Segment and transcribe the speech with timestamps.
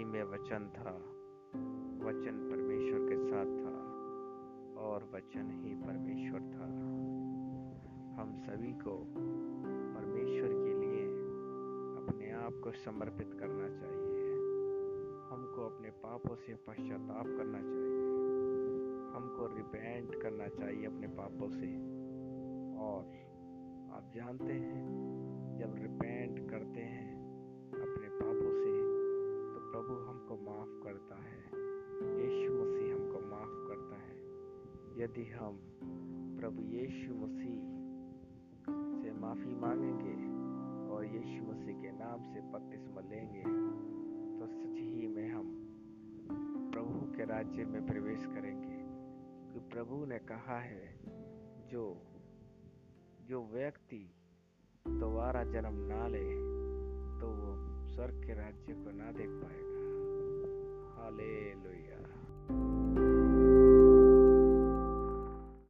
[0.00, 0.90] वचन था,
[2.06, 3.80] वचन परमेश्वर के साथ था
[4.80, 6.64] और वचन ही परमेश्वर था।
[8.22, 9.04] हम सभी को
[9.94, 11.04] परमेश्वर के लिए
[12.04, 14.32] अपने आप को समर्पित करना चाहिए।
[15.30, 18.02] हमको अपने पापों से पश्चाताप करना चाहिए।
[19.14, 21.76] हमको रिपेंट करना चाहिए अपने पापों से।
[22.78, 23.04] और
[23.92, 25.01] आप जानते हैं
[35.02, 35.58] यदि हम
[36.40, 37.60] प्रभु यीशु मसीह
[39.02, 40.14] से माफ़ी मांगेंगे
[40.94, 43.42] और यीशु मसीह के नाम से बपतिस्मा लेंगे
[44.38, 45.58] तो सच ही में हम
[46.72, 48.78] प्रभु के राज्य में प्रवेश करेंगे।
[49.52, 50.98] क्योंकि प्रभु ने कहा है,
[51.68, 52.02] जो
[53.28, 54.14] जो व्यक्ति
[54.88, 56.34] दोबारा जन्म ना ले
[57.20, 59.30] तो वो स्वर्ग के राज्य को ना देख